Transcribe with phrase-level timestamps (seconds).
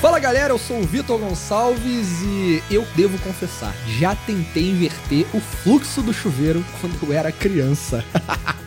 [0.00, 5.40] Fala galera, eu sou o Vitor Gonçalves e eu devo confessar, já tentei inverter o
[5.40, 8.04] fluxo do chuveiro quando eu era criança.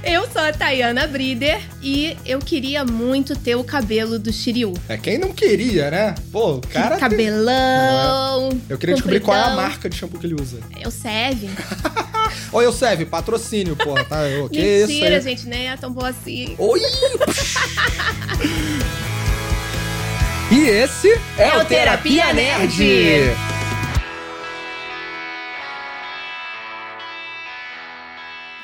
[0.00, 4.72] Eu sou a Tayana Brider e eu queria muito ter o cabelo do Shiryu.
[4.88, 6.14] É quem não queria, né?
[6.32, 6.90] Pô, o cara.
[6.90, 8.48] tem- Cabelão.
[8.70, 9.62] Eu queria descobrir qual é a compridão.
[9.68, 10.60] marca de shampoo que ele usa.
[10.80, 11.50] Eu serve.
[12.52, 13.92] Oi, eu serve, patrocínio, pô.
[14.04, 14.20] Tá,
[14.50, 15.20] que isso Mentira, aí?
[15.20, 16.54] gente, nem é tão boa assim.
[16.56, 16.80] Oi!
[20.58, 21.08] E esse
[21.38, 22.82] é, É o Terapia Nerd.
[22.82, 23.36] Nerd.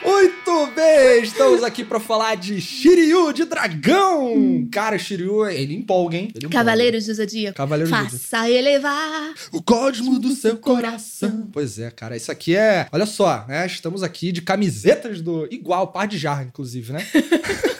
[0.05, 4.69] Muito bem, estamos aqui pra falar de Shiryu, de dragão.
[4.71, 6.29] Cara, Shiryu, ele empolga, hein?
[6.35, 6.59] Ele empolga.
[6.59, 7.57] Cavaleiros do Zodíaco.
[7.57, 9.33] Cavaleiros do Faça elevar.
[9.52, 11.49] O cosmo do seu coração.
[11.52, 12.88] Pois é, cara, isso aqui é.
[12.93, 13.65] Olha só, né?
[13.66, 15.47] Estamos aqui de camisetas do.
[15.51, 17.07] Igual, par de jarra, inclusive, né?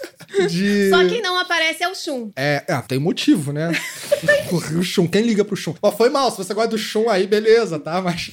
[0.49, 0.91] de.
[0.91, 2.31] Só quem não aparece é o Shun.
[2.37, 3.73] É, é, tem motivo, né?
[4.51, 5.75] o Shun, quem liga pro Shun?
[5.81, 8.01] Ó, foi mal, se você gosta do Shun aí, beleza, tá?
[8.01, 8.33] Mas.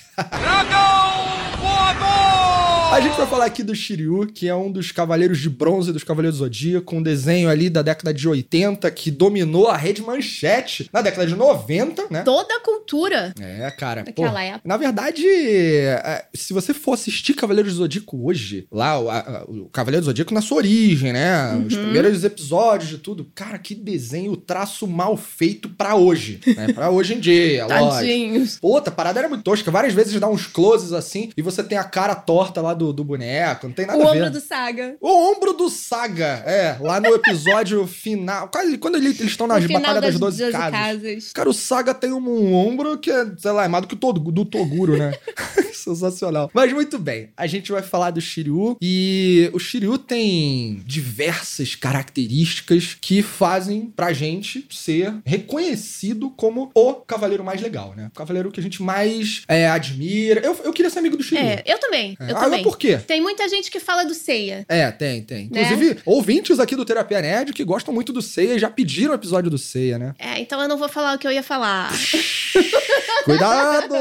[2.91, 6.03] A gente vai falar aqui do Shiryu, que é um dos cavaleiros de bronze dos
[6.03, 10.89] Cavaleiros do Zodíaco, um desenho ali da década de 80 que dominou a rede manchete
[10.91, 12.21] na década de 90, né?
[12.23, 13.33] Toda a cultura.
[13.39, 14.03] É, cara.
[14.03, 14.61] Daquela pô, época.
[14.65, 19.69] Na verdade, é, se você for assistir Cavaleiros do Zodíaco hoje, lá, o, a- o
[19.69, 21.55] Cavaleiro do Zodíaco na sua origem, né?
[21.65, 21.83] Os Uhum.
[21.83, 23.25] primeiros episódios de tudo.
[23.33, 26.73] Cara, que desenho, traço mal feito pra hoje, né?
[26.73, 27.89] Pra hoje em dia, lógico.
[27.91, 28.57] Tadinhos.
[28.61, 29.71] Outra a parada era muito tosca.
[29.71, 33.03] Várias vezes dá uns closes assim e você tem a cara torta lá do, do
[33.03, 33.67] boneco.
[33.67, 34.17] Não tem nada O a ver.
[34.19, 34.95] ombro do Saga.
[34.99, 38.49] O ombro do Saga, é, lá no episódio final.
[38.79, 40.71] Quando ele- eles estão na No final Batalha das das 12 12 casas.
[40.79, 41.31] casas.
[41.33, 43.95] Cara, o Saga tem um, um ombro que é, sei lá, é mais do que
[44.05, 45.11] o do Toguro, né?
[45.81, 46.49] Sensacional.
[46.53, 52.97] Mas muito bem, a gente vai falar do Shiryu e o Shiryu tem diversas características
[52.99, 58.09] que fazem pra gente ser reconhecido como o cavaleiro mais legal, né?
[58.13, 60.41] O cavaleiro que a gente mais é, admira.
[60.41, 61.43] Eu, eu queria ser amigo do Shiryu.
[61.43, 62.17] É, eu também.
[62.19, 62.31] É.
[62.31, 62.59] Eu ah, também.
[62.59, 62.97] mas por quê?
[62.97, 64.65] Tem muita gente que fala do Seiya.
[64.67, 65.49] É, tem, tem.
[65.49, 65.63] Né?
[65.63, 69.49] Inclusive, ouvintes aqui do Terapia Nerd que gostam muito do e já pediram o episódio
[69.49, 70.13] do Ceia, né?
[70.17, 71.91] É, então eu não vou falar o que eu ia falar.
[73.25, 73.93] Cuidado!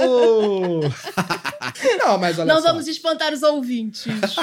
[1.99, 2.69] não, mas olha não só.
[2.69, 4.07] vamos espantar os ouvintes.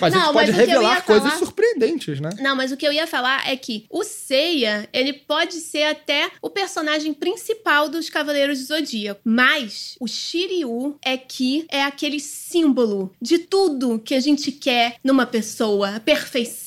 [0.00, 2.30] Mas a gente Não, pode revelar coisas falar- surpreendentes, né?
[2.40, 6.30] Não, mas o que eu ia falar é que o Seiya, ele pode ser até
[6.40, 9.20] o personagem principal dos Cavaleiros do Zodíaco.
[9.22, 15.26] Mas o Shiryu é que é aquele símbolo de tudo que a gente quer numa
[15.26, 15.96] pessoa.
[15.96, 16.61] A perfeição.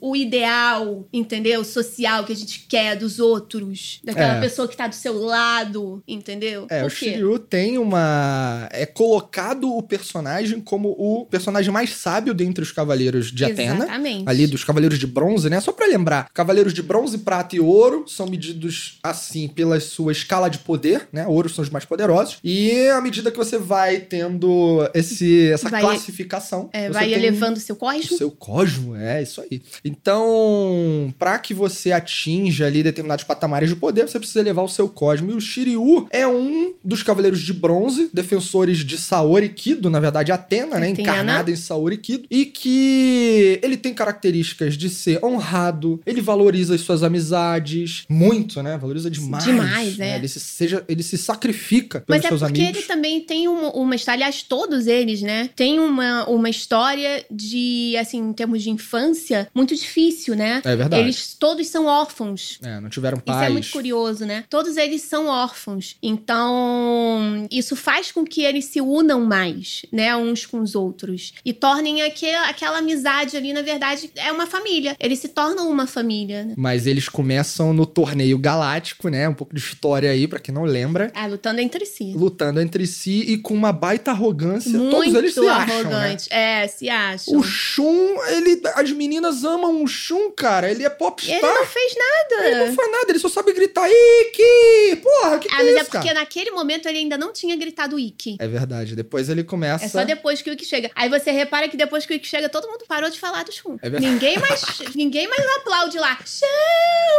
[0.00, 1.64] O ideal, entendeu?
[1.64, 4.00] Social que a gente quer dos outros.
[4.04, 4.40] Daquela É.
[4.40, 6.66] pessoa que tá do seu lado, entendeu?
[6.70, 7.12] É, Por o quê?
[7.12, 8.68] Shiryu tem uma.
[8.72, 13.84] É colocado o personagem como o personagem mais sábio dentre os cavaleiros de Atena.
[13.84, 14.24] Exatamente.
[14.28, 15.60] Ali dos cavaleiros de bronze, né?
[15.60, 20.48] Só pra lembrar, cavaleiros de bronze, prata e ouro são medidos assim pela sua escala
[20.48, 21.26] de poder, né?
[21.26, 22.38] Ouro são os mais poderosos.
[22.42, 27.74] E à medida que você vai tendo esse, essa Vai- classificação, É, vai elevando seu
[27.74, 28.16] o cosmo.
[28.16, 29.51] seu cosmo, é isso aí.
[29.84, 34.88] Então, pra que você atinja ali determinados patamares de poder, você precisa elevar o seu
[34.88, 35.32] cosmo.
[35.32, 40.32] E o Shiryu é um dos cavaleiros de bronze, defensores de Saori Kido, na verdade
[40.32, 41.00] Atena, né, Atena.
[41.00, 46.80] encarnada em Saori Kido, e que ele tem características de ser honrado, ele valoriza as
[46.80, 48.76] suas amizades muito, né?
[48.78, 49.44] Valoriza demais.
[49.44, 50.12] Demais, né?
[50.12, 50.16] é.
[50.16, 52.78] Ele se, seja, ele se sacrifica pelos Mas é seus porque amigos.
[52.78, 55.50] ele também tem uma, uma história, aliás, todos eles, né?
[55.54, 60.60] Tem uma, uma história de, assim, em termos de infância, muito difícil, né?
[60.64, 61.02] É verdade.
[61.02, 62.58] Eles todos são órfãos.
[62.62, 63.48] É, não tiveram Isso pais.
[63.48, 64.44] é muito curioso, né?
[64.48, 65.96] Todos eles são órfãos.
[66.02, 70.14] Então, isso faz com que eles se unam mais, né?
[70.16, 71.32] Uns com os outros.
[71.44, 74.96] E tornem aquele, aquela amizade ali, na verdade, é uma família.
[74.98, 76.54] Eles se tornam uma família, né?
[76.56, 79.28] Mas eles começam no torneio galáctico, né?
[79.28, 81.10] Um pouco de história aí, pra quem não lembra.
[81.14, 82.12] Ah, lutando entre si.
[82.14, 84.72] Lutando entre si e com uma baita arrogância.
[84.72, 85.80] Todos Muito eles se acham, né?
[85.80, 86.32] arrogante.
[86.32, 87.38] É, se acham.
[87.38, 90.70] O Shun, ele, as meninas amam o Shun, cara.
[90.70, 91.34] Ele é popstar.
[91.36, 92.46] Ele não fez nada.
[92.48, 94.96] Ele não faz nada, ele só sabe gritar Iki!
[95.02, 96.20] Porra, que que Ah, é mas isso, é porque cara?
[96.20, 98.36] naquele momento ele ainda não tinha gritado Ikki.
[98.38, 99.84] É verdade, depois ele começa...
[99.84, 100.90] É só depois que o Ikki chega.
[100.94, 103.52] Aí você repara que depois que o Ikki chega, todo mundo parou de falar do
[103.52, 103.76] Shun.
[103.82, 104.06] É verdade.
[104.12, 104.62] ninguém mais
[104.94, 106.16] ninguém mais aplaude lá.
[106.24, 106.46] Shun,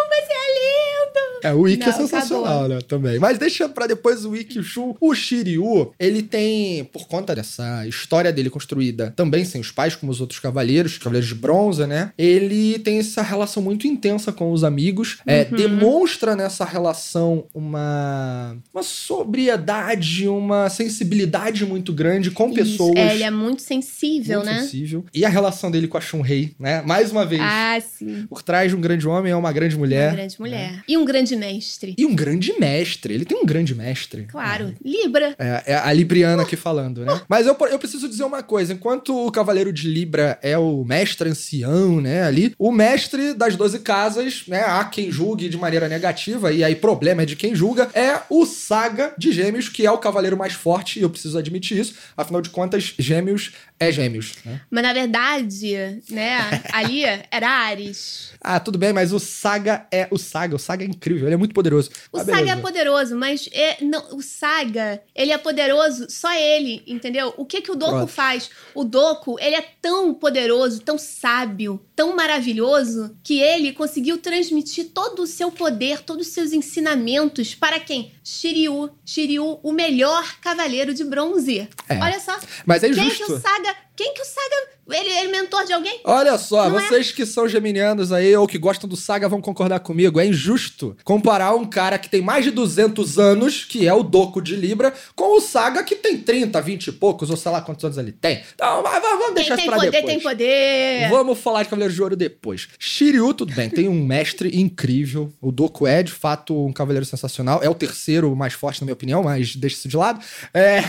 [0.09, 1.39] você é lindo!
[1.43, 2.69] É, o Ikki é Não, sensacional, acabou.
[2.69, 2.79] né?
[2.88, 3.19] Também.
[3.19, 4.95] Mas deixa pra depois o Ikki e o Shun.
[4.99, 10.11] O Shiryu, ele tem, por conta dessa história dele construída também sem os pais, como
[10.11, 12.02] os outros cavaleiros, cavaleiros de bronze, né?
[12.17, 15.17] Ele tem essa relação muito intensa com os amigos.
[15.25, 15.57] É, Uhum.
[15.57, 22.55] demonstra nessa relação uma, uma sobriedade, uma sensibilidade muito grande com Isso.
[22.55, 22.95] pessoas.
[22.95, 24.61] É, ele é muito sensível, muito né?
[24.61, 25.05] sensível.
[25.13, 26.81] E a relação dele com a Shun Rei, né?
[26.81, 27.41] Mais uma vez.
[27.44, 28.25] Ah, sim.
[28.29, 30.09] Por trás de um grande homem é uma grande mulher.
[30.09, 30.83] Uma grande mulher.
[30.88, 31.95] E um grande mestre.
[31.97, 33.13] E um grande mestre.
[33.13, 34.23] Ele tem um grande mestre.
[34.23, 35.35] Claro, Libra.
[35.38, 37.21] É, é a Libriana aqui falando, né?
[37.27, 38.73] Mas eu, eu preciso dizer uma coisa.
[38.73, 43.80] Enquanto o Cavaleiro de Libra é o mestre ancião, né, ali, o mestre das 12
[43.80, 47.89] casas, né, há quem julgue de maneira negativa, e aí problema é de quem julga,
[47.94, 51.77] é o Saga de Gêmeos, que é o cavaleiro mais forte, e eu preciso admitir
[51.80, 51.95] isso.
[52.15, 54.62] Afinal de contas, Gêmeos é Gêmeos, né?
[54.71, 56.38] Mas na verdade, né,
[56.71, 58.31] ali era Ares.
[58.39, 60.56] Ah, tudo bem, mas o Saga é o Saga.
[60.56, 61.89] O Saga é incrível, ele é muito poderoso.
[62.12, 62.53] O Ah, Saga beleza.
[62.53, 67.33] é poderoso, mas é, não, o Saga, ele é poderoso, só ele, entendeu?
[67.38, 68.07] O que que o Doku Pronto.
[68.12, 68.50] faz?
[68.75, 75.23] O Doku, ele é tão poderoso, tão sábio, tão maravilhoso, que ele conseguiu transmitir todo
[75.23, 78.13] o seu poder, todos os seus ensinamentos para quem?
[78.23, 78.89] Shiryu.
[79.05, 81.67] Shiryu, o melhor cavaleiro de bronze.
[81.89, 81.99] É.
[81.99, 82.37] Olha só.
[82.65, 83.25] Mas é Quem injusto.
[83.25, 83.75] que o Saga...
[83.95, 84.73] Quem que o Saga...
[84.89, 86.01] Ele, ele é mentor de alguém?
[86.03, 86.81] Olha só, Não é?
[86.81, 90.19] vocês que são geminianos aí ou que gostam do Saga vão concordar comigo.
[90.19, 94.41] É injusto comparar um cara que tem mais de 200 anos, que é o Doco
[94.41, 97.85] de Libra, com o Saga que tem 30, 20 e poucos, ou sei lá quantos
[97.85, 98.43] anos ele tem.
[98.53, 100.13] Então, mas vamos deixar isso pra poder, depois.
[100.13, 101.09] tem poder.
[101.09, 102.67] Vamos falar de Cavaleiro de Ouro depois.
[102.77, 105.31] Shiryu, tudo bem, tem um mestre incrível.
[105.39, 107.61] O Doku é, de fato, um cavaleiro sensacional.
[107.63, 110.19] É o terceiro mais forte, na minha opinião, mas deixa isso de lado.
[110.53, 110.83] É...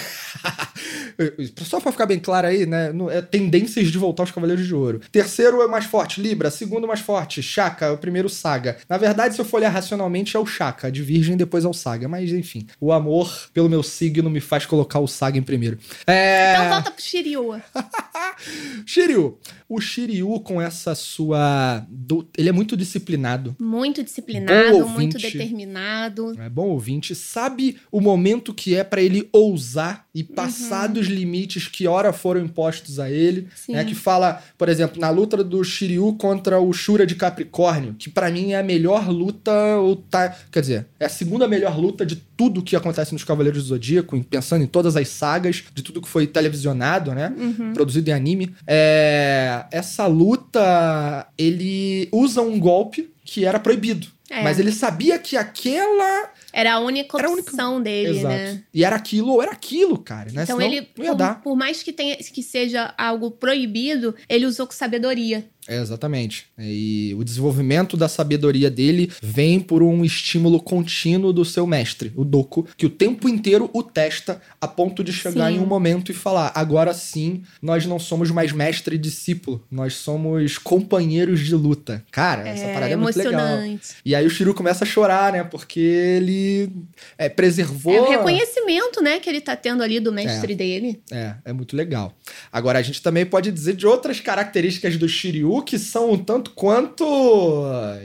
[1.64, 2.92] Só pra ficar bem claro aí, né?
[3.10, 5.00] É tendências de voltar aos Cavaleiros de Ouro.
[5.12, 6.50] Terceiro é o mais forte, Libra.
[6.50, 7.92] Segundo mais forte, Shaka.
[7.92, 8.76] O primeiro, Saga.
[8.88, 10.90] Na verdade, se eu for olhar racionalmente, é o Shaka.
[10.90, 12.08] De Virgem, depois é o Saga.
[12.08, 15.78] Mas, enfim, o amor pelo meu signo me faz colocar o Saga em primeiro.
[16.06, 16.54] É...
[16.54, 17.60] Então volta pro Shiryu.
[18.86, 19.38] Shiryu.
[19.68, 21.84] O Shiryu, com essa sua.
[21.88, 23.54] do- Ele é muito disciplinado.
[23.58, 26.34] Muito disciplinado, muito determinado.
[26.40, 31.66] É bom ouvinte, sabe o momento que é pra ele ousar e passar dos limites
[31.66, 33.84] que ora foram impostos a ele, né?
[33.84, 38.30] Que fala, por exemplo, na luta do Shiryu contra o Shura de Capricórnio, que pra
[38.30, 42.16] mim é a melhor luta, ou tá, quer dizer, é a segunda melhor luta de
[42.36, 46.08] tudo que acontece nos Cavaleiros do Zodíaco, pensando em todas as sagas, de tudo que
[46.08, 47.32] foi televisionado, né?
[47.36, 47.72] Uhum.
[47.72, 48.54] produzido em anime.
[48.66, 54.06] É, essa luta, ele usa um golpe que era proibido.
[54.34, 54.42] É.
[54.42, 56.30] Mas ele sabia que aquela.
[56.52, 58.34] Era a única Era a única- opção dele, Exato.
[58.34, 58.62] né?
[58.72, 60.30] E era aquilo ou era aquilo, cara.
[60.32, 60.42] Né?
[60.44, 61.40] Então Senão ele, não ia por, dar.
[61.42, 65.44] por mais que, tenha, que seja algo proibido, ele usou com sabedoria.
[65.66, 66.46] É, exatamente.
[66.58, 72.22] E o desenvolvimento da sabedoria dele vem por um estímulo contínuo do seu mestre, o
[72.22, 75.56] Doku, que o tempo inteiro o testa a ponto de chegar Sim.
[75.56, 79.94] em um momento e falar: agora sim, nós não somos mais mestre e discípulo, nós
[79.94, 82.04] somos companheiros de luta.
[82.10, 83.58] Cara, essa parada é muito legal.
[84.04, 85.44] E aí o Shiryu começa a chorar, né?
[85.44, 86.72] Porque ele
[87.18, 87.94] é, preservou.
[87.94, 91.00] É o reconhecimento, né, que ele tá tendo ali do mestre dele.
[91.10, 92.12] É, é muito legal.
[92.52, 96.50] Agora, a gente também pode dizer de outras características do Shiryu que são um tanto
[96.52, 97.04] quanto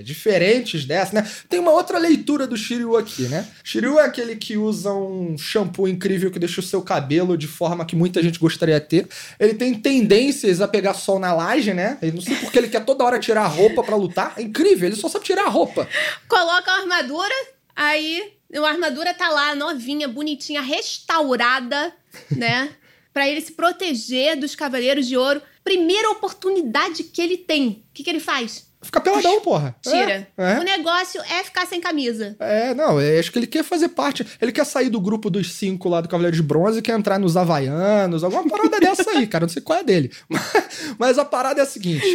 [0.04, 1.28] diferentes dessa, né?
[1.48, 3.48] Tem uma outra leitura do Shiryu aqui, né?
[3.64, 7.86] Shiryu é aquele que usa um shampoo incrível que deixa o seu cabelo de forma
[7.86, 9.08] que muita gente gostaria de ter.
[9.40, 11.98] Ele tem tendências a pegar sol na laje, né?
[12.02, 14.34] Eu não sei porque ele quer toda hora tirar a roupa pra lutar.
[14.38, 15.88] É incrível, ele só sabe tirar a roupa.
[16.28, 17.34] Coloca a armadura,
[17.76, 21.94] aí a armadura tá lá, novinha, bonitinha, restaurada,
[22.32, 22.76] né?
[23.14, 25.42] Pra ele se proteger dos Cavaleiros de Ouro.
[25.64, 27.86] Primeira oportunidade que ele tem.
[27.90, 28.69] O que, que ele faz?
[28.82, 29.76] Fica peladão, porra.
[29.82, 30.28] Tira.
[30.38, 30.60] É, é.
[30.60, 32.36] O negócio é ficar sem camisa.
[32.40, 34.26] É, não, eu acho que ele quer fazer parte.
[34.42, 37.20] Ele quer sair do grupo dos cinco lá do Cavaleiro de Bronze e quer entrar
[37.20, 39.46] nos Havaianos, alguma parada dessa aí, cara.
[39.46, 40.12] Não sei qual é dele.
[40.30, 40.40] Mas,
[40.98, 42.06] mas a parada é a seguinte: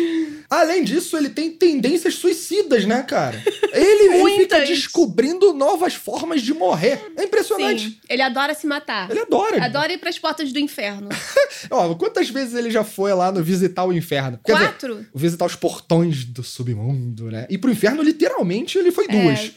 [0.49, 3.43] além disso, ele tem tendências suicidas, né, cara?
[3.73, 7.13] Ele, ele fica descobrindo novas formas de morrer.
[7.17, 7.89] É impressionante.
[7.91, 9.11] Sim, ele adora se matar.
[9.11, 9.65] Ele adora.
[9.65, 11.09] Adora ir pras portas do inferno.
[11.71, 14.39] Ó, quantas vezes ele já foi lá no visitar o inferno?
[14.45, 15.07] Quer dizer, Quatro?
[15.15, 17.47] visitar os portões do submundo, né?
[17.51, 19.53] E pro inferno, literalmente, ele foi duas.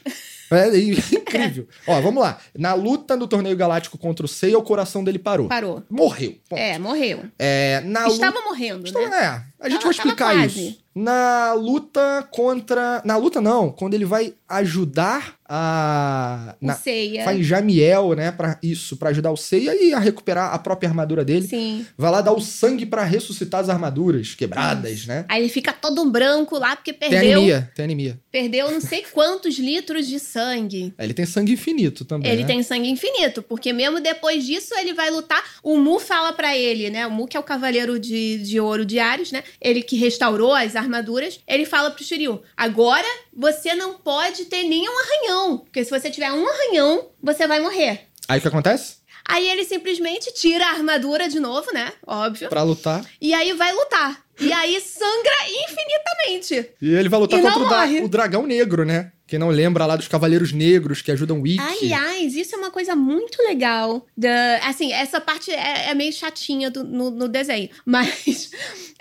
[0.50, 1.68] É, e- incrível.
[1.86, 2.38] Ó, vamos lá.
[2.58, 5.48] Na luta no torneio galáctico contra o Seiya, o coração dele parou.
[5.48, 5.84] Parou.
[5.90, 6.36] Morreu.
[6.50, 6.58] Ponto.
[6.60, 7.24] É, morreu.
[7.38, 8.48] É, na Estava luta.
[8.50, 9.18] morrendo, Então, né?
[9.18, 10.78] É, a gente Tava- vai explicar isso.
[10.96, 13.02] Na luta contra.
[13.06, 13.72] Na luta, não.
[13.72, 16.56] Quando ele vai ajudar a.
[16.62, 16.76] O Na...
[16.76, 17.24] Seiya.
[17.24, 18.32] Faz Jamiel, né?
[18.32, 21.48] Pra isso, pra ajudar o Seiya e a recuperar a própria armadura dele.
[21.48, 21.86] Sim.
[21.98, 25.26] Vai lá dar o sangue pra ressuscitar as armaduras quebradas, né?
[25.28, 28.20] Aí ele fica todo branco lá porque Tem perdeu, anemia, tem anemia.
[28.32, 30.94] perdeu não sei quantos litros de sangue.
[30.98, 32.32] Ele tem sangue infinito também.
[32.32, 32.48] Ele né?
[32.48, 35.44] tem sangue infinito, porque mesmo depois disso ele vai lutar.
[35.64, 37.08] O Mu fala pra ele, né?
[37.08, 39.44] O Mu, que é o cavaleiro de, de ouro de Ares, né?
[39.62, 41.40] Ele que restaurou as armaduras.
[41.48, 46.32] Ele fala pro Shiryu: agora você não pode ter nenhum arranhão, porque se você tiver
[46.32, 48.08] um arranhão, você vai morrer.
[48.28, 48.98] Aí o que acontece?
[49.30, 51.92] Aí ele simplesmente tira a armadura de novo, né?
[52.06, 52.50] Óbvio.
[52.50, 53.06] Pra lutar.
[53.22, 54.24] E aí vai lutar.
[54.40, 56.70] E aí sangra infinitamente.
[56.82, 58.02] E ele vai lutar E contra o, morre.
[58.02, 59.12] o dragão negro, né?
[59.28, 61.62] Quem não lembra lá dos Cavaleiros Negros que ajudam o Ikki.
[61.62, 64.06] Aliás, isso é uma coisa muito legal.
[64.16, 68.50] Da, assim, essa parte é, é meio chatinha do- no, no desenho, mas.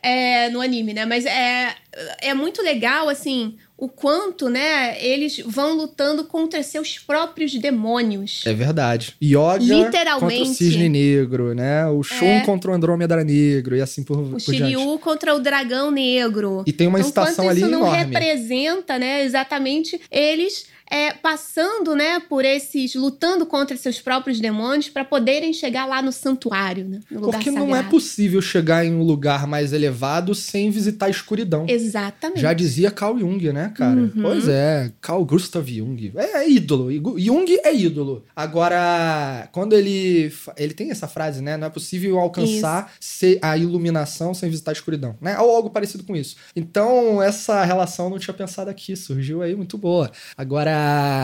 [0.03, 1.05] é, no anime, né?
[1.07, 1.75] Mas é,
[2.21, 8.43] é muito legal, assim, o quanto, né, eles vão lutando contra seus próprios demônios.
[8.47, 9.15] É verdade.
[9.23, 10.39] Yoga Literalmente.
[10.39, 11.87] contra o Cisne Negro, né?
[11.87, 12.41] O Shun É.
[12.41, 14.73] contra o Andrômeda Negro e assim por, O por diante.
[14.73, 16.63] Shiryu contra o dragão negro.
[16.67, 21.95] E tem uma então, estação quanto ali isso não representa, né, exatamente eles é, passando,
[21.95, 27.01] né, por esses, lutando contra seus próprios demônios para poderem chegar lá no santuário, né,
[27.11, 27.91] no lugar Porque não é sagrado.
[27.91, 31.67] possível chegar em um lugar mais elevado sem visitar a escuridão.
[31.69, 32.41] Exatamente.
[32.41, 34.01] Já dizia Carl Jung, né, cara?
[34.01, 34.13] Uhum.
[34.23, 36.13] Pois é, Carl Gustav Jung.
[36.17, 36.91] É, é ídolo.
[37.19, 38.25] Jung é ídolo.
[38.35, 40.33] Agora, quando ele.
[40.57, 41.57] Ele tem essa frase, né?
[41.57, 45.39] Não é possível alcançar se- a iluminação sem visitar a escuridão, né?
[45.39, 46.37] Ou algo parecido com isso.
[46.55, 48.97] Então, essa relação eu não tinha pensado aqui.
[48.97, 50.11] Surgiu aí muito boa.
[50.37, 50.76] Agora,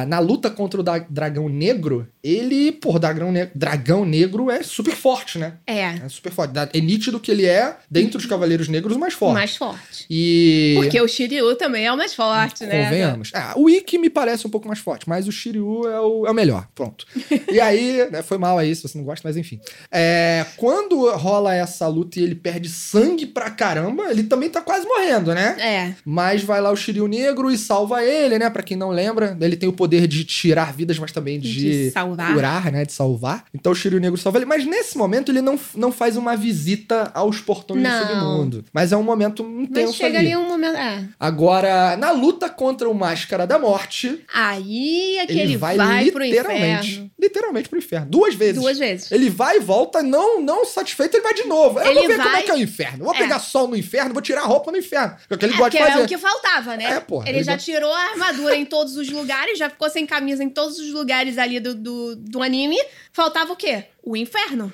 [0.08, 4.94] na luta contra o da- dragão negro, ele, pô, dragão, ne dragão negro é super
[4.94, 5.54] forte, né?
[5.66, 6.52] É, É super forte.
[6.72, 9.34] É nítido que ele é, dentre os Cavaleiros Negros, o mais forte.
[9.34, 10.06] mais forte.
[10.10, 10.74] E.
[10.76, 12.84] Porque o Shiryu também é o mais forte, né?
[12.84, 13.30] Convenhamos.
[13.34, 16.30] Ah, o Ikki me parece um pouco mais forte, mas o Shiryu é o, é
[16.30, 16.66] o melhor.
[16.74, 17.06] Pronto.
[17.50, 19.60] E aí, né, foi mal aí, se você não gosta, mas enfim.
[19.90, 24.86] É, quando rola essa luta e ele perde sangue pra caramba, ele também tá quase
[24.86, 25.56] morrendo, né?
[25.58, 25.94] É.
[26.04, 28.48] Mas vai lá o Shiryu Negro e salva ele, né?
[28.50, 31.92] Pra quem não lembra, ele tem o poder de tirar vidas, mas também de, De
[32.34, 32.84] curar, né?
[32.84, 33.44] De salvar.
[33.54, 34.44] Então o Shiryu Negro salva ele.
[34.46, 38.00] Mas nesse momento ele não, não faz uma visita aos portões Não.
[38.00, 38.64] do submundo.
[38.72, 40.76] Mas é um momento intenso Mas chega ali um momento.
[40.76, 41.04] É.
[41.18, 46.10] Agora, na luta contra o Máscara da Morte, Aí é que ele, ele, vai, vai,
[46.10, 46.90] pro literalmente.
[46.92, 47.10] inferno.
[47.20, 48.06] Literalmente pro inferno.
[48.10, 48.60] Duas vezes.
[48.60, 49.10] Duas vezes.
[49.12, 51.78] Ele vai e volta, não, não satisfeito, ele vai de novo.
[51.78, 53.04] Eu Ele vou ver como vai- é que é o inferno.
[53.04, 53.18] Vou É.
[53.18, 55.16] pegar sol no inferno, vou tirar a roupa no inferno.
[55.28, 56.04] Que é que ele É, gosta de é fazer.
[56.04, 56.84] o que faltava, né?
[56.84, 60.06] É, porra, Ele, ele já tirou a armadura em todos os lugares, já ficou sem
[60.06, 62.78] camisa em todos os lugares ali do, do, do anime.
[63.12, 63.84] Faltava o quê?
[64.02, 64.72] O inferno.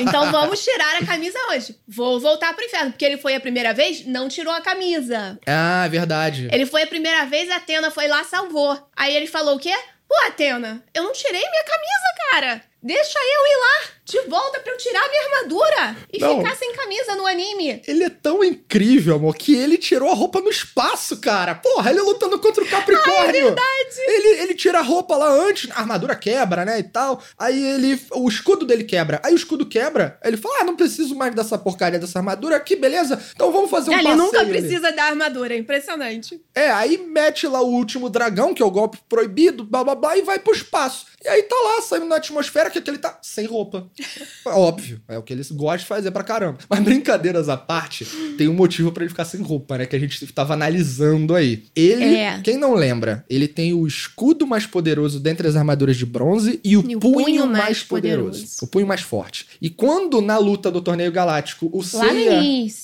[0.00, 1.78] Então vamos tirar a camisa hoje.
[1.86, 2.92] Vou voltar pro inferno.
[2.92, 5.38] Porque ele foi a primeira vez, não tirou a camisa.
[5.46, 6.48] Ah, é verdade.
[6.52, 8.78] Ele foi a primeira vez, a Atena foi lá, salvou.
[8.96, 9.74] Aí ele falou o quê?
[10.08, 12.62] Pô, Atena, eu não tirei minha camisa, cara.
[12.82, 16.38] Deixa eu ir lá de volta pra eu tirar minha armadura e Não.
[16.38, 17.82] ficar sem camisa no anime.
[17.88, 21.56] Ele é tão incrível, amor, que ele tirou a roupa no espaço, cara.
[21.56, 23.28] Porra, ele lutando contra o Capricórnio.
[23.28, 23.96] é verdade.
[24.06, 27.20] Ele, ele tira a roupa lá antes, a armadura quebra, né, e tal.
[27.36, 29.20] Aí ele, o escudo dele quebra.
[29.24, 32.76] Aí o escudo quebra, ele fala, ah, não preciso mais dessa porcaria dessa armadura aqui,
[32.76, 33.20] beleza?
[33.34, 36.40] Então vamos fazer um ele passeio nunca ali." precisa da armadura, é impressionante.
[36.54, 40.16] É, aí mete lá o último dragão, que é o golpe proibido, blá blá blá,
[40.16, 41.06] e vai pro espaço.
[41.24, 43.90] E aí tá lá, saindo na atmosfera, que ele tá sem roupa.
[44.46, 46.58] É Óbvio, é o que eles gostam de fazer pra caramba.
[46.68, 48.04] Mas brincadeiras à parte,
[48.38, 49.86] tem um motivo pra ele ficar sem roupa, né?
[49.86, 51.64] Que a gente tava analisando aí.
[51.74, 52.40] Ele, É.
[52.42, 56.76] quem não lembra, ele tem o escudo mais poderoso dentre as armaduras de bronze e
[56.76, 58.30] o, E o punho, punho mais, mais poderoso.
[58.30, 58.56] poderoso.
[58.62, 59.46] O punho mais forte.
[59.60, 62.40] E quando na luta do torneio galáctico, o Seiya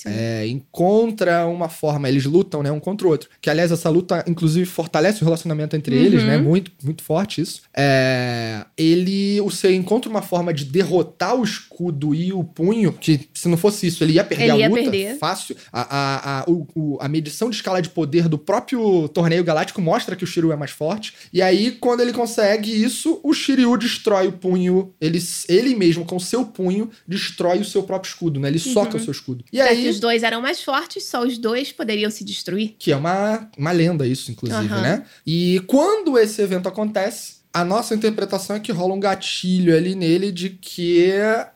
[0.06, 3.28] é, encontra uma forma, eles lutam, né, um contra o outro.
[3.40, 6.02] Que, aliás, essa luta, inclusive, fortalece o relacionamento entre Uhum.
[6.04, 6.38] eles, né?
[6.38, 7.62] Muito, muito forte isso.
[7.76, 13.28] É, ele, o Seiya encontra uma forma de derrotar o escudo e o punho, que
[13.34, 15.18] se não fosse isso, ele ia perder Ele a ia luta perder.
[15.18, 15.56] fácil.
[15.72, 19.80] A, a, a, o- o- a medição de escala de poder do próprio torneio galáctico
[19.80, 21.14] mostra que o Shiryu é mais forte.
[21.32, 25.18] E aí, quando ele consegue isso, o Shiryu destrói o punho, ele,
[25.48, 28.48] ele mesmo, com seu punho, destrói o seu próprio escudo, né?
[28.48, 29.44] Ele soca o seu escudo.
[29.52, 32.74] E Já aí, que os dois eram mais fortes, só os dois poderiam se destruir.
[32.78, 34.80] que é uma, uma lenda isso, inclusive, Aham.
[34.82, 35.04] né?
[35.26, 40.32] E quando esse evento acontece, a nossa interpretação é que rola um gatilho ali nele
[40.32, 41.12] de que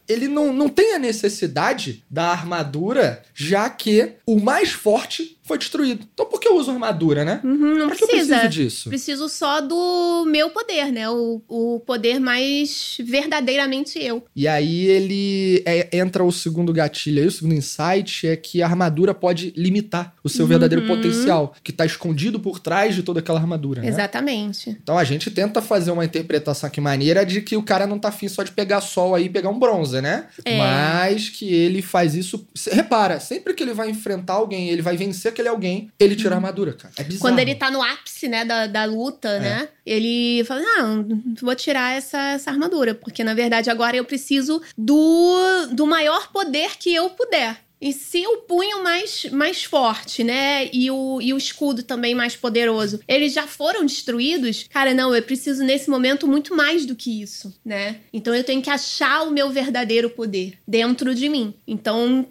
[0.08, 6.04] ele não, não tem a necessidade da armadura, já que o mais forte foi destruído.
[6.12, 7.40] Então por que eu uso armadura, né?
[7.44, 8.34] Uhum, não pra que eu precisa.
[8.40, 8.88] preciso disso?
[8.88, 11.08] Preciso só do meu poder, né?
[11.08, 14.24] O, o poder mais verdadeiramente eu.
[14.34, 18.66] E aí ele é- entra o segundo gatilho aí, o segundo insight é que a
[18.66, 20.96] armadura pode limitar o seu verdadeiro Uhum.
[20.96, 23.88] potencial, que tá escondido por trás de toda aquela armadura, né?
[23.88, 24.70] Exatamente.
[24.70, 28.08] Então a gente tenta fazer uma interpretação aqui maneira de que o cara não tá
[28.08, 30.26] afim só de pegar sol aí e pegar um bronze, né?
[30.44, 30.58] É.
[30.58, 32.46] Mas que ele faz isso.
[32.70, 36.38] Repara, sempre que ele vai enfrentar alguém, ele vai vencer aquele alguém, ele tira a
[36.38, 36.94] armadura, cara.
[36.96, 37.20] É bizarro.
[37.22, 39.40] Quando ele tá no ápice, né, da, da luta, É.
[39.40, 39.68] né?
[39.84, 41.06] Ele fala, não,
[41.40, 42.94] vou tirar essa, essa armadura.
[42.94, 47.65] Porque, na verdade, agora eu preciso do, do maior poder que eu puder.
[47.80, 50.68] E se o punho mais, mais forte, né?
[50.72, 55.22] E o, e o escudo também mais poderoso, eles já foram destruídos, cara, não, eu
[55.22, 58.00] preciso nesse momento muito mais do que isso, né?
[58.12, 61.54] Então eu tenho que achar o meu verdadeiro poder dentro de mim.
[61.66, 62.26] Então,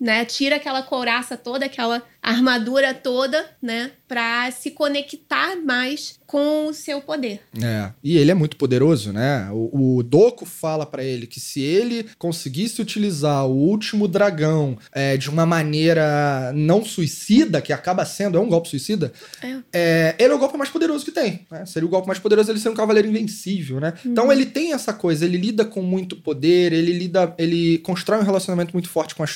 [0.00, 0.24] né?
[0.24, 3.90] Tira aquela couraça toda, aquela armadura toda, né?
[4.06, 7.40] Pra se conectar mais com o seu poder.
[7.62, 7.90] É.
[8.04, 9.48] E ele é muito poderoso, né?
[9.50, 15.16] O, o Doku fala para ele que se ele conseguisse utilizar o último dragão é,
[15.16, 19.12] de uma maneira não suicida, que acaba sendo, é um golpe suicida,
[19.42, 19.56] É.
[19.72, 21.46] é, ele é o golpe mais poderoso que tem.
[21.50, 21.64] Né?
[21.64, 23.94] Seria o golpe mais poderoso ele ser um cavaleiro invencível, né?
[24.04, 28.24] Então ele tem essa coisa, ele lida com muito poder, ele lida, ele constrói um
[28.24, 29.26] relacionamento muito forte com a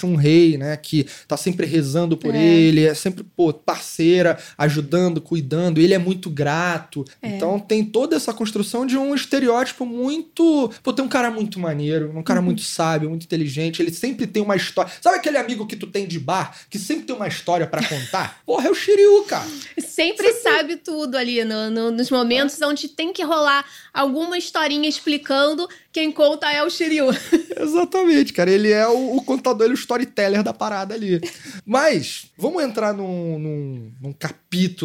[0.57, 0.77] Né?
[0.77, 2.39] Que tá sempre rezando por É.
[2.43, 7.05] ele, é sempre, pô, parceira, ajudando, cuidando, ele é muito grato.
[7.21, 7.29] É.
[7.37, 10.71] Então tem toda essa construção de um estereótipo muito.
[10.83, 14.43] Pô, tem um cara muito maneiro, um cara muito sábio, muito inteligente, ele sempre tem
[14.43, 14.91] uma história.
[15.01, 18.41] Sabe aquele amigo que tu tem de bar, que sempre tem uma história pra contar?
[18.47, 19.47] Porra, é o Shiryu, cara.
[19.79, 25.69] Sempre sabe tudo ali no- no- nos momentos onde tem que rolar alguma historinha explicando.
[25.93, 27.07] Quem conta é o Shiryu.
[27.59, 28.51] Exatamente, cara.
[28.51, 31.21] Ele é o, o contador, ele é o storyteller da parada ali.
[31.65, 34.42] Mas, vamos entrar num, num, num capítulo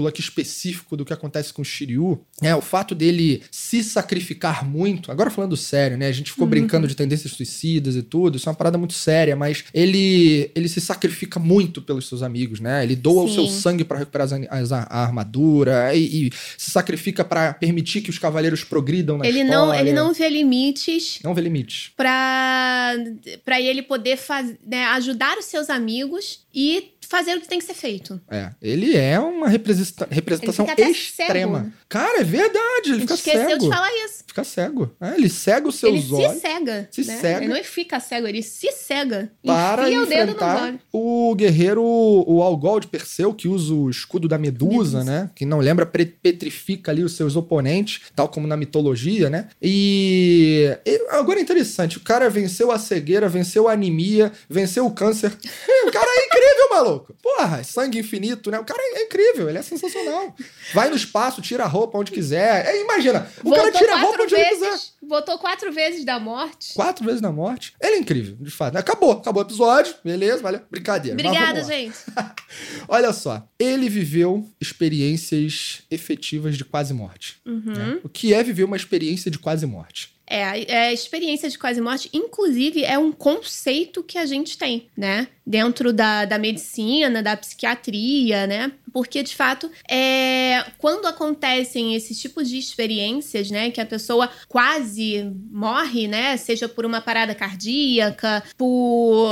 [0.08, 2.20] aqui específico do que acontece com o Shiryu.
[2.42, 5.12] É, o fato dele se sacrificar muito.
[5.12, 6.08] Agora falando sério, né?
[6.08, 6.50] A gente ficou Uhum.
[6.52, 8.38] brincando de tendências suicidas e tudo.
[8.38, 12.60] Isso é uma parada muito séria, mas ele, ele se sacrifica muito pelos seus amigos,
[12.60, 12.84] né?
[12.84, 13.34] Ele doa o Sim.
[13.36, 18.10] seu sangue para recuperar as, as- a armadura e, e se sacrifica para permitir que
[18.10, 19.58] os cavaleiros progridam na Ele história.
[19.66, 21.92] não, ele não vê limites Não vê limites.
[21.96, 22.96] pra
[23.44, 27.66] para ele poder faz, né, ajudar os seus amigos e fazer o que tem que
[27.66, 28.20] ser feito.
[28.30, 31.60] É, ele é uma representa- representação Ele extrema.
[31.60, 31.74] cego.
[31.90, 33.60] Cara, é verdade, ele fica esqueceu cego.
[33.64, 34.24] de falar isso.
[34.28, 34.92] Fica cego.
[35.02, 36.88] É, ele cega os seus ele olhos se cega.
[36.92, 37.18] se né?
[37.18, 37.46] cega.
[37.46, 39.32] Ele não fica cego, ele se cega.
[39.46, 40.80] para enfia o enfrentar olhos.
[40.92, 45.04] o guerreiro, o Algol de Perseu, que usa o escudo da Medusa, Medusa.
[45.04, 45.30] né?
[45.36, 49.48] Que não lembra, petrifica ali os seus oponentes, tal como na mitologia, né?
[49.62, 54.92] E, e agora é interessante, o cara venceu a cegueira, venceu a anemia, venceu o
[54.92, 55.32] câncer.
[55.88, 56.97] o cara é incrível, maluco.
[57.00, 58.60] Porra, sangue infinito, né?
[58.60, 60.36] O cara é incrível, ele é sensacional.
[60.74, 62.66] Vai no espaço, tira a roupa onde quiser.
[62.66, 64.70] É, imagina, o cara Voltou tira a roupa onde ele quiser.
[64.72, 64.94] vezes.
[65.02, 66.74] Voltou quatro vezes da morte.
[66.74, 67.74] Quatro vezes na morte.
[67.82, 68.76] Ele é incrível, de fato.
[68.76, 69.94] Acabou, acabou o episódio.
[70.04, 70.62] Beleza, valeu.
[70.70, 71.14] Brincadeira.
[71.18, 71.96] Obrigada, gente.
[72.88, 73.48] Olha só.
[73.60, 77.38] Ele viveu experiências efetivas de quase morte.
[77.46, 77.62] Uhum.
[77.74, 78.00] né?
[78.04, 80.16] O que é viver uma experiência de quase morte?
[80.30, 84.58] É, a- é, a experiência de quase morte, inclusive, é um conceito que a gente
[84.58, 85.28] tem, né?
[85.50, 88.74] Dentro da, da medicina, da psiquiatria, né?
[88.92, 93.72] Porque, de fato, é, quando acontecem esses tipos de experiências, né?
[93.72, 96.36] Que a pessoa quase morre, né?
[96.36, 99.32] Seja por uma parada cardíaca, por,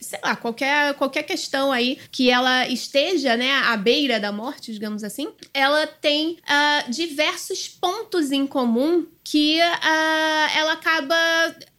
[0.00, 3.52] sei lá, qualquer, qualquer questão aí que ela esteja, né?
[3.64, 5.28] À beira da morte, digamos assim.
[5.52, 11.16] Ela tem ah, diversos pontos em comum que ah, ela acaba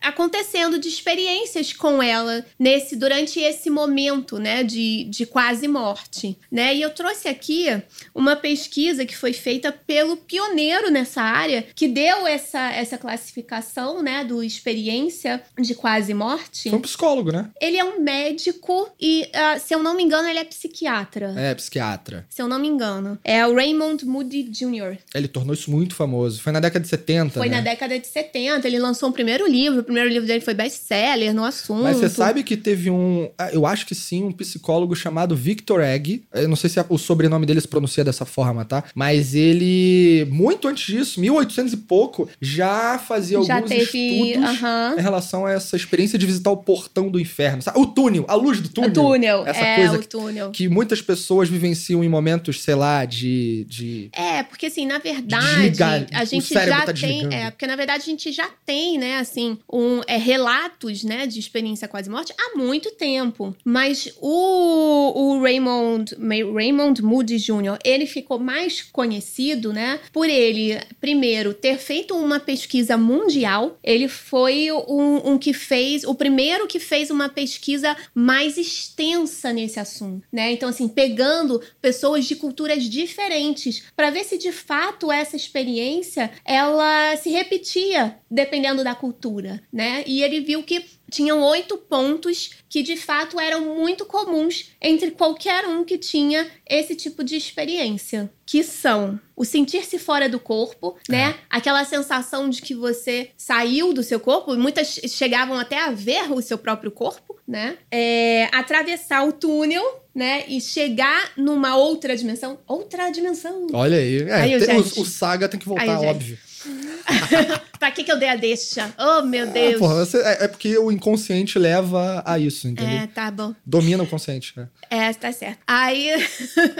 [0.02, 6.76] acontecendo de experiências com ela nesse durante esse momento, né, de, de quase morte, né?
[6.76, 7.66] E eu trouxe aqui
[8.14, 14.24] uma pesquisa que foi feita pelo pioneiro nessa área, que deu essa, essa classificação, né,
[14.24, 16.70] do experiência de quase morte.
[16.70, 17.50] Foi um psicólogo, né?
[17.60, 21.34] Ele é um médico e, ah, se eu não me engano, ele é psiquiatra.
[21.38, 22.26] É, psiquiatra.
[22.30, 23.18] Se eu não me engano.
[23.24, 24.98] É o Raymond Moody Jr.
[25.14, 26.42] Ele tornou isso muito famoso.
[26.42, 27.58] Foi na década de 70, Foi né?
[27.58, 29.86] na década de 70, ele lançou um primeiro livro.
[29.88, 31.84] O primeiro livro dele foi best-seller no assunto.
[31.84, 33.30] Mas você sabe que teve um.
[33.38, 36.26] ah, Eu acho que sim, um psicólogo chamado Victor Egg.
[36.34, 38.84] Eu não sei se o sobrenome dele se pronuncia dessa forma, tá?
[38.93, 43.97] Mas ele, muito antes disso, 1800 e pouco, já fazia Já alguns teve.
[43.97, 44.95] estudos aham.
[44.97, 47.62] em relação a essa experiência de visitar o portão do inferno.
[47.62, 47.80] sabe?
[47.80, 48.89] O túnel, a luz do túnel.
[48.89, 49.47] O túnel.
[49.47, 50.52] Essa é, coisa o túnel.
[50.52, 53.65] Que muitas pessoas vivenciam em momentos, sei lá, de.
[53.69, 54.10] de...
[54.12, 57.34] É, porque assim, na verdade, Desligar, a gente já tá tem.
[57.34, 61.40] É, porque na verdade a gente já tem, né, assim, um, é, relatos, né, de
[61.40, 63.56] experiência quase morte há muito tempo.
[63.63, 66.16] Mas o, o Raymond,
[66.54, 72.98] Raymond Moody Jr., ele ficou mais conhecido, né, por ele, primeiro, ter feito uma pesquisa
[72.98, 73.78] mundial.
[73.84, 79.80] Ele foi um, um que fez, o primeiro que fez uma pesquisa mais extensa nesse
[79.80, 80.52] assunto, né?
[80.52, 87.16] Então, assim, pegando pessoas de culturas diferentes para ver se de fato essa experiência ela
[87.18, 90.04] se repetia dependendo da cultura, né?
[90.08, 95.66] E ele viu que tinham oito pontos que de fato eram muito comuns entre qualquer
[95.66, 101.36] um que tinha esse tipo de experiência, que são o sentir-se fora do corpo, né?
[101.50, 106.42] Aquela sensação de que você saiu do seu corpo, muitas chegavam até a ver o
[106.42, 107.78] seu próprio corpo, né?
[107.90, 110.44] É, atravessar o túnel, né?
[110.48, 113.68] E chegar numa outra dimensão, outra dimensão.
[113.72, 114.24] Olha aí.
[114.24, 116.38] É, Aí, tem- o, o Saga tem que voltar, Aí, óbvio.
[117.80, 118.93] pra que, que eu dei a deixa?
[118.98, 119.76] Oh, meu Deus.
[119.76, 123.00] É, porra, você- é, é porque o inconsciente leva a isso, entendeu?
[123.00, 123.54] É, tá bom.
[123.65, 124.67] Domina o consciente, né?
[124.89, 125.60] É, tá certo.
[125.67, 126.10] Aí.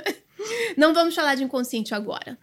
[0.78, 2.38] Não vamos falar de inconsciente agora.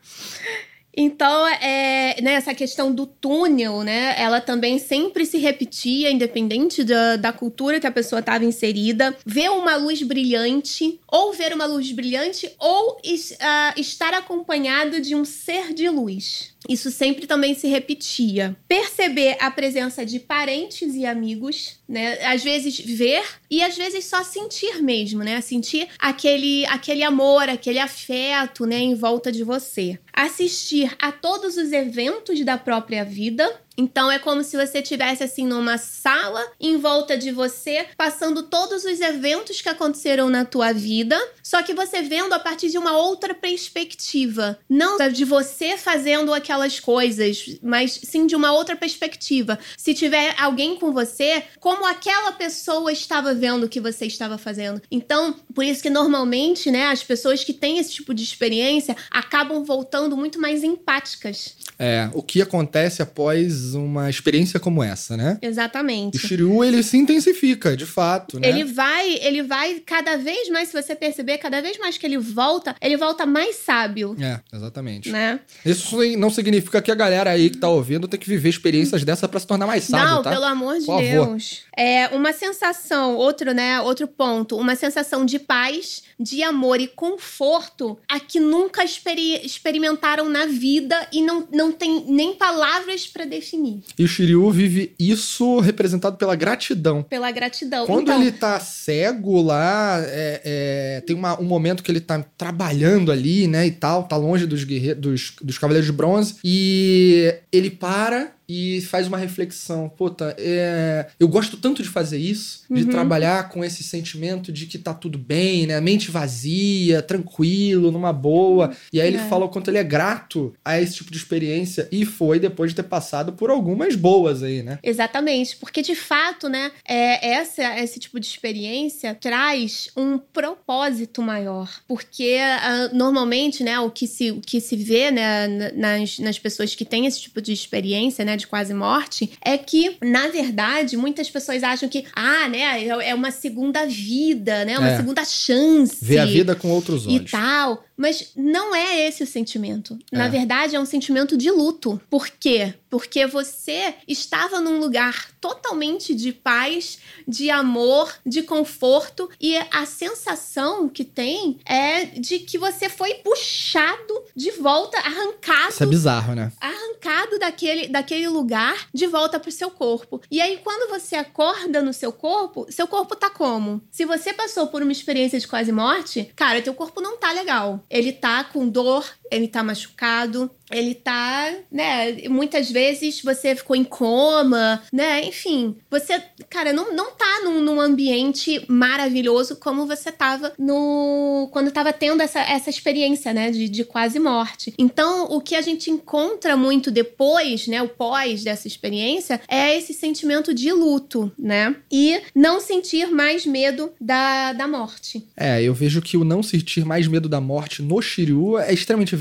[0.97, 4.15] Então, é, né, essa questão do túnel, né?
[4.17, 9.17] Ela também sempre se repetia, independente da, da cultura que a pessoa estava inserida.
[9.27, 13.01] Ver uma luz brilhante, ou ver uma luz brilhante, ou
[13.41, 16.54] ah, estar acompanhado de um ser de luz.
[16.69, 18.57] Isso sempre também se repetia.
[18.67, 22.25] Perceber a presença de parentes e amigos, né?
[22.27, 25.41] Às vezes ver e às vezes só sentir mesmo, né?
[25.41, 29.99] Sentir aquele, aquele amor, aquele afeto, né, em volta de você.
[30.13, 33.61] Assistir a todos os eventos da própria vida.
[33.77, 38.85] Então é como se você estivesse assim numa sala em volta de você, passando todos
[38.85, 42.97] os eventos que aconteceram na tua vida, só que você vendo a partir de uma
[42.97, 49.59] outra perspectiva, não de você fazendo aquelas coisas, mas sim de uma outra perspectiva.
[49.77, 54.81] Se tiver alguém com você, como aquela pessoa estava vendo o que você estava fazendo.
[54.91, 59.65] Então, por isso que normalmente, né, as pessoas que têm esse tipo de experiência acabam
[59.65, 61.57] voltando muito mais empáticas.
[61.79, 65.39] É, o que acontece após uma experiência como essa, né?
[65.41, 66.17] Exatamente.
[66.17, 68.49] O Shiryu, ele se intensifica, de fato, né?
[68.49, 72.19] Ele vai, ele vai cada vez mais, se você perceber, cada vez mais que ele
[72.19, 75.11] volta, ele volta mais sábio, É, exatamente.
[75.11, 75.41] né?
[75.65, 79.29] Isso não significa que a galera aí que tá ouvindo tem que viver experiências dessa
[79.29, 80.31] pra se tornar mais sábio, Não, tá?
[80.31, 81.27] pelo amor de Por favor.
[81.29, 81.63] Deus.
[81.77, 87.99] É uma sensação, outro, né, outro ponto, uma sensação de paz, de amor e conforto
[88.09, 93.54] a que nunca experi- experimentaram na vida e não, não tem nem palavras pra definir.
[93.99, 97.03] E o Shiryu vive isso representado pela gratidão.
[97.03, 97.87] Pela gratidão.
[97.87, 102.25] Quando então, ele tá cego lá, é, é, tem uma- um momento que ele tá
[102.37, 107.35] trabalhando ali, né, e tal, tá longe dos, guerreiros, dos, dos Cavaleiros de Bronze, e
[107.53, 109.89] ele para e faz uma reflexão.
[109.89, 112.89] Puta, é, eu gosto tanto de fazer isso, de Uhum.
[112.91, 118.75] trabalhar com esse sentimento de que tá tudo bem, né, mente vazia, tranquilo, numa boa.
[118.93, 119.29] E aí ele É.
[119.29, 122.77] fala o quanto ele é grato a esse tipo de experiência, e foi depois de
[122.77, 124.79] ter passado por algumas boas aí, né?
[124.83, 131.71] Exatamente, porque de fato, né, é, essa, esse tipo de experiência traz um propósito maior.
[131.89, 136.39] Porque ah, normalmente, né, o que se, o que se vê né, na- nas, nas
[136.39, 140.97] pessoas que têm esse tipo de experiência, né, de quase morte, é que, na verdade,
[140.97, 144.97] muitas pessoas acham que, ah, né, é é uma segunda vida, né, uma É.
[144.97, 145.97] segunda chance.
[146.05, 147.31] Ver a vida com outros E olhos.
[147.31, 147.85] tal.
[147.97, 149.99] Mas não é esse o sentimento.
[150.11, 150.29] Na É.
[150.29, 152.01] verdade, é um sentimento de luto.
[152.11, 152.75] Por quê?
[152.91, 160.89] Porque você estava num lugar totalmente de paz, de amor, de conforto, e a sensação
[160.89, 166.53] que tem é de que você foi puxado de volta, arrancado Isso é bizarro, né?
[166.61, 170.21] arrancado daquele, daquele lugar de volta pro seu corpo.
[170.31, 173.83] E aí, quando você acorda no seu corpo, seu corpo tá como?
[173.91, 177.84] Se você passou por uma experiência de quase morte, cara, teu corpo não tá legal.
[177.91, 182.29] Ele tá com dor, ele tá machucado, ele tá, né?
[182.29, 185.25] Muitas vezes você ficou em coma, né?
[185.25, 191.49] Enfim, você, cara, não, não tá num, num ambiente maravilhoso como você tava no.
[191.53, 193.51] quando tava tendo essa, essa experiência, né?
[193.51, 194.75] De, de quase morte.
[194.79, 197.83] Então, o que a gente encontra muito depois, né?
[197.83, 201.77] O pós dessa experiência, é esse sentimento de luto, né?
[201.91, 205.27] E não sentir mais medo da, da morte.
[205.37, 209.15] É, eu vejo que o não sentir mais medo da morte no Shiryu é extremamente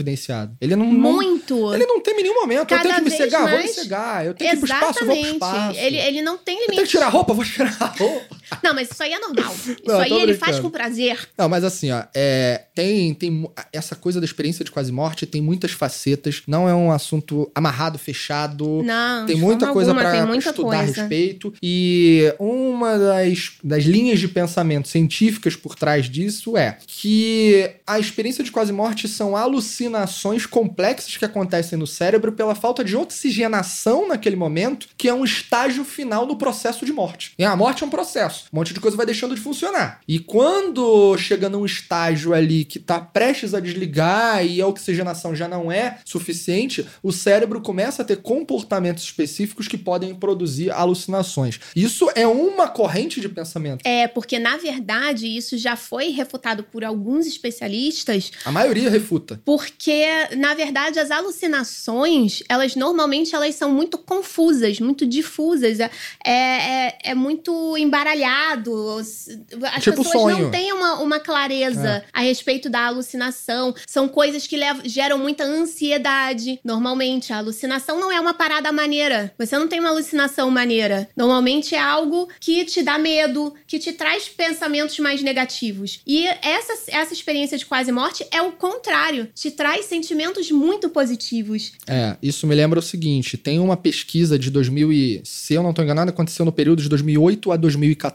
[0.62, 0.86] Ele não.
[0.92, 1.74] não- Muito.
[1.74, 2.60] ele não tem em nenhum momento.
[2.60, 4.26] eu Cada tenho que me cegar, vou me mais- cegar.
[4.26, 5.80] Eu tenho que ir pro espaço, eu vou pro espaço.
[5.80, 6.76] Ele, ele não tem Eu limite.
[6.76, 8.36] tenho que tirar a roupa, vou tirar a roupa.
[8.64, 9.54] Não, mas isso aí é normal.
[9.54, 10.40] Isso Não, aí ele brincando.
[10.40, 11.28] faz com prazer.
[11.38, 15.42] Não, mas assim, ó, é, tem, tem essa coisa da experiência de quase morte tem
[15.42, 16.44] muitas facetas.
[16.48, 18.82] Não é um assunto amarrado, fechado.
[18.84, 21.02] Não, Tem muita coisa muita estudar a coisa.
[21.02, 21.54] respeito.
[21.62, 28.44] E uma das, das linhas de pensamento científicas por trás disso é que a experiência
[28.44, 34.36] de quase morte são alucinações complexas que acontecem no cérebro pela falta de oxigenação naquele
[34.36, 37.34] momento, que é um estágio final do processo de morte.
[37.38, 38.43] E a morte é um processo.
[38.52, 40.00] Um monte de coisa vai deixando de funcionar.
[40.08, 45.48] E quando chega num estágio ali que tá prestes a desligar e a oxigenação já
[45.48, 51.60] não é suficiente, o cérebro começa a ter comportamentos específicos que podem produzir alucinações.
[51.76, 53.86] Isso é uma corrente de pensamento.
[53.86, 59.40] É, porque na verdade isso já foi refutado por alguns especialistas, A maioria refuta.
[59.46, 60.06] porque
[60.38, 65.90] na verdade as alucinações, elas normalmente elas são muito confusas, muito difusas, é,
[66.26, 67.78] é, é muito
[68.24, 68.98] embaralhado.
[68.98, 70.52] As Tipo pessoas não sonho.
[70.52, 73.74] têm uma, uma clareza a respeito da alucinação.
[73.88, 76.60] São coisas que levam- geram muita ansiedade.
[76.64, 79.34] Normalmente, a alucinação não é uma parada maneira.
[79.38, 81.08] Você não tem uma alucinação maneira.
[81.16, 86.00] Normalmente é algo que te dá medo, que te traz pensamentos mais negativos.
[86.08, 89.28] E essa, essa experiência de quase morte é o contrário.
[89.34, 91.74] Te traz sentimentos muito positivos.
[91.88, 95.70] É, isso me lembra o seguinte: tem uma pesquisa de 2000 e, se eu não
[95.72, 98.13] estou enganado, aconteceu no período de 2008 a 2014,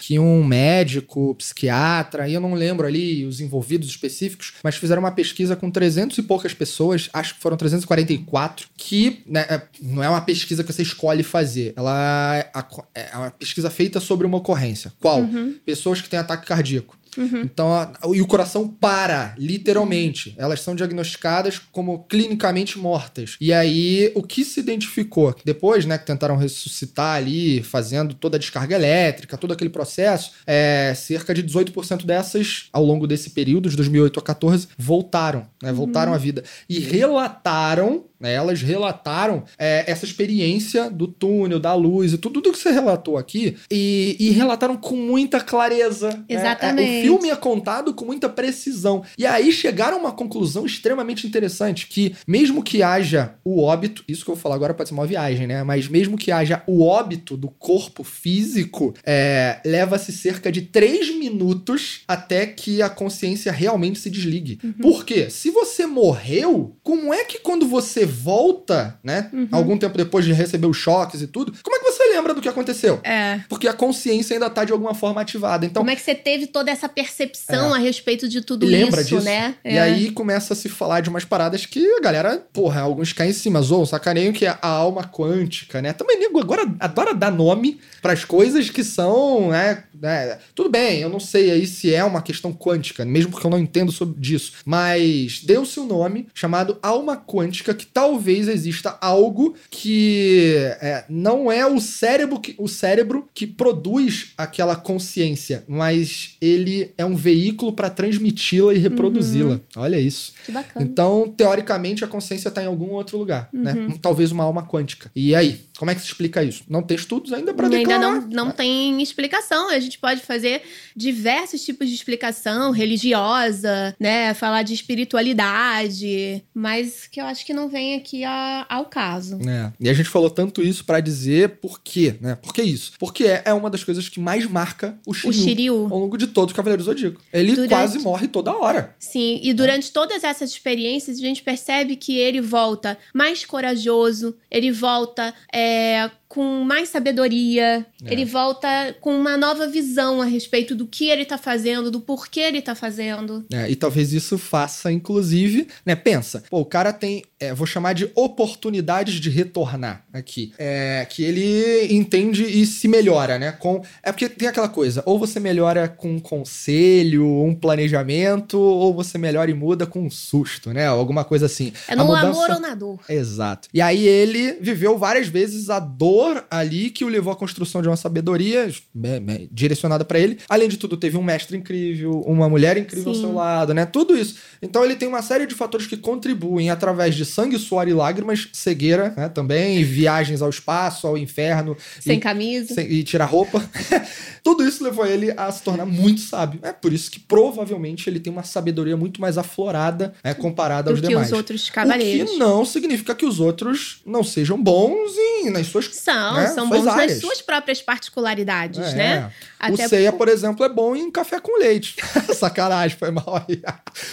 [0.00, 5.10] que um médico, psiquiatra, e eu não lembro ali os envolvidos específicos, mas fizeram uma
[5.12, 10.08] pesquisa com 300 e poucas pessoas, acho que foram 344, que né, é- não é
[10.08, 14.38] uma pesquisa que você escolhe fazer, ela é a- é uma pesquisa feita sobre uma
[14.38, 14.92] ocorrência.
[15.00, 15.22] Qual?
[15.64, 16.96] Pessoas que têm ataque cardíaco.
[17.16, 20.34] Então, a- e o coração para, literalmente.
[20.38, 23.36] Elas são diagnosticadas como clinicamente mortas.
[23.40, 25.34] E aí, o que se identificou?
[25.44, 30.92] Depois, né, que tentaram ressuscitar ali, fazendo toda a descarga elétrica, todo aquele processo, é,
[30.96, 36.12] cerca de 18% dessas, ao longo desse período, de 2008 a 14, voltaram, né, voltaram
[36.14, 36.42] à vida.
[36.68, 36.78] E
[37.22, 42.58] relataram, né, elas relataram é, essa experiência do túnel, da luz e tudo, tudo que
[42.58, 46.08] você relatou aqui, e, e relataram com muita clareza.
[46.10, 46.24] né?
[46.28, 47.00] É, Exatamente.
[47.00, 49.02] o filme é contado com muita precisão.
[49.16, 54.24] E aí chegaram a uma conclusão extremamente interessante: que mesmo que haja o óbito, isso
[54.24, 55.62] que eu vou falar agora pode ser uma viagem, né?
[55.62, 62.00] Mas mesmo que haja o óbito do corpo físico, é, leva-se cerca de três minutos
[62.06, 64.58] até que a consciência realmente se desligue.
[64.80, 65.30] Por quê?
[65.30, 69.30] Se você morreu, como é que quando você volta, né?
[69.50, 72.40] Algum tempo depois de receber os choques e tudo, como é que você lembra do
[72.40, 73.00] que aconteceu?
[73.04, 73.40] É.
[73.48, 75.64] Porque a consciência ainda tá de alguma forma ativada.
[75.66, 79.10] Então, Como é que você teve toda essa percepção a respeito de tudo lembra isso,
[79.16, 79.24] disso?
[79.24, 79.54] né?
[79.64, 79.80] E É.
[79.80, 83.34] aí começa a se falar de umas paradas que a galera, porra, alguns caem em
[83.34, 85.92] cima, zoam, sacaneiam que é a alma quântica, né?
[85.92, 90.38] Também nego agora adora dar nome pras coisas que são, né, né?
[90.54, 93.58] Tudo bem, eu não sei aí se é uma questão quântica, mesmo porque eu não
[93.58, 100.54] entendo sobre disso, mas deu-se um nome chamado alma quântica que talvez exista algo que
[100.80, 107.04] é, não é o cérebro que o cérebro que produz aquela consciência, mas ele é
[107.04, 109.60] um veículo para transmiti-la e reproduzi-la.
[109.76, 110.32] Olha isso.
[110.44, 110.84] Que bacana.
[110.84, 113.74] Então, teoricamente, a consciência está em algum outro lugar, né?
[114.00, 115.10] Talvez uma alma quântica.
[115.14, 116.64] E aí, como é que se explica isso?
[116.68, 118.00] Não tem estudos ainda para Ainda declarar.
[118.00, 119.68] não, não tem explicação.
[119.70, 120.62] A gente pode fazer
[120.96, 124.34] diversos tipos de explicação, religiosa, né?
[124.34, 129.38] Falar de espiritualidade, mas que eu acho que não vem aqui a- ao caso.
[129.48, 129.72] É.
[129.80, 132.34] E a gente falou tanto isso para dizer por quê, né?
[132.36, 132.92] Por que isso?
[132.98, 135.88] Porque é, é uma das coisas que mais marca o O Shiryu Shiryu.
[135.90, 137.20] ao longo de todo o Cavaleiro Zodíaco.
[137.32, 138.96] Ele Durante- quase morre toda hora.
[138.98, 144.70] Sim, e durante todas essas experiências, a gente percebe que ele volta mais corajoso, ele
[144.72, 148.10] volta é, com mais sabedoria, É.
[148.12, 152.40] ele volta com uma nova visão a respeito do que ele tá fazendo, do porquê
[152.40, 153.44] ele tá fazendo.
[153.52, 155.94] É, e talvez isso faça, inclusive, né?
[155.94, 160.54] Pensa, pô, o cara tem, é, vou chamar de oportunidades de retornar aqui.
[160.58, 163.52] É, que ele entende e se melhora, né?
[163.52, 168.94] Com, é porque tem aquela coisa, ou você melhora com um conselho, um planejamento, ou
[168.94, 170.86] você melhora e muda com um susto, né?
[170.86, 171.74] Alguma coisa assim.
[171.86, 173.00] É no mudança- amor ou na dor.
[173.06, 173.68] Exato.
[173.74, 177.88] E aí ele viveu várias vezes a dor ali que o levou à construção de
[177.88, 180.38] uma sabedoria né, né, direcionada pra ele.
[180.48, 183.20] Além de tudo, teve um mestre incrível, uma mulher incrível ao Sim.
[183.20, 183.86] seu lado, né?
[183.86, 184.36] Tudo isso.
[184.60, 188.48] Então ele tem uma série de fatores que contribuem através de sangue, suor e lágrimas,
[188.52, 189.28] cegueira, né?
[189.28, 191.76] Também, viagens ao espaço, ao inferno.
[192.00, 192.74] Sem e, camisa.
[192.74, 193.62] sem- e tirar roupa.
[194.42, 196.58] Tudo isso levou ele a se tornar muito sábio.
[196.62, 200.90] É por isso que provavelmente ele tem uma sabedoria muito mais aflorada né, comparada do
[200.90, 201.28] aos que demais.
[201.28, 202.30] os outros cavaleiros.
[202.30, 206.46] O que não significa que os outros não sejam bons em, nas suas São, né,
[206.48, 207.10] são suas bons áreas.
[207.12, 208.94] nas suas próprias particularidades, É.
[208.94, 209.32] né?
[209.70, 211.96] o Ceia, por exemplo, é bom em café com leite.
[212.34, 213.62] Sacanagem, foi mal aí.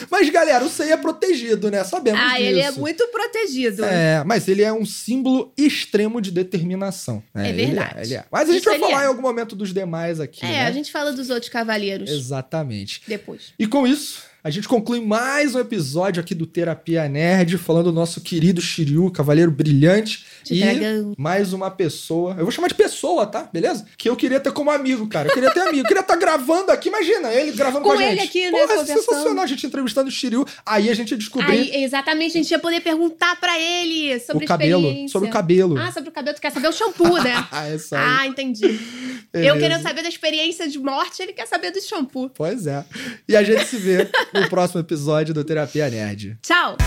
[0.09, 1.83] Mas, galera, o Ceia é protegido, né?
[1.83, 2.41] Sabemos Ah, disso.
[2.43, 3.83] ele é muito protegido.
[3.85, 7.23] É, mas ele é um símbolo extremo de determinação.
[7.33, 7.99] É ele verdade.
[8.01, 8.25] ele é.
[8.31, 9.05] Mas a gente Isso vai falar é.
[9.05, 10.45] em algum momento dos demais aqui.
[10.45, 10.65] É, né?
[10.67, 13.01] a gente fala dos outros cavaleiros Exatamente.
[13.07, 13.53] depois.
[13.57, 17.91] E com isso, a gente conclui mais um episódio aqui do Terapia Nerd, falando do
[17.91, 20.25] nosso querido Shiryu, Cavaleiro Brilhante.
[20.49, 21.13] E dragão.
[21.17, 22.31] mais uma pessoa.
[22.31, 23.49] Eu vou chamar de pessoa, tá?
[23.51, 23.85] Beleza?
[23.97, 25.27] Que eu queria ter como amigo, cara.
[25.27, 25.79] Eu queria ter amigo.
[25.79, 28.11] Eu queria estar gravando aqui, imagina, ele gravando com, Com a gente.
[28.13, 30.45] ele aqui, né, Porra, é sensacional a gente entrevistando o Shiryu.
[30.65, 34.45] Aí a gente ia descobrir Aí, exatamente, a gente ia poder perguntar pra ele sobre
[34.45, 35.09] o cabelo.
[35.09, 35.77] Sobre o cabelo.
[35.77, 36.35] Ah, sobre o cabelo.
[36.35, 37.45] Tu quer saber o shampoo, né?
[37.51, 38.01] Ah, é isso aí.
[38.03, 38.79] ah, entendi.
[39.33, 42.31] Eu querendo saber da experiência de morte, ele quer saber do shampoo.
[42.33, 42.83] Pois é.
[43.27, 46.37] E a gente se vê no próximo episódio do Terapia Nerd.
[46.41, 46.77] Tchau!